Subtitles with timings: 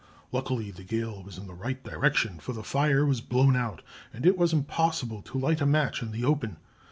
[0.31, 4.25] Luckily the gale was in the right direction, for the fire was blown out, and
[4.25, 6.57] it was impossible to light a match in the open.